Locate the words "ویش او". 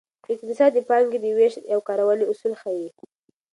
1.37-1.79